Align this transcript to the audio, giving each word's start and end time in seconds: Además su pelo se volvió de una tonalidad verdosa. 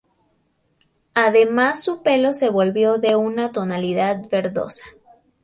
Además 1.13 1.83
su 1.83 2.01
pelo 2.01 2.33
se 2.33 2.49
volvió 2.49 2.97
de 2.97 3.15
una 3.15 3.51
tonalidad 3.51 4.27
verdosa. 4.31 4.83